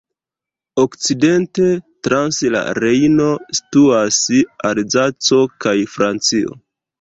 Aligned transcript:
Okcidente, 0.83 1.67
trans 2.07 2.39
la 2.55 2.61
Rejno, 2.79 3.27
situas 3.59 4.19
Alzaco 4.71 5.39
kaj 5.67 5.77
Francio. 5.99 6.59